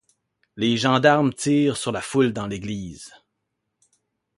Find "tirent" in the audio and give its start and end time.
1.31-1.77